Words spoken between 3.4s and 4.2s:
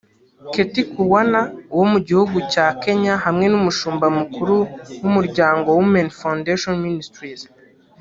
n’Umushumba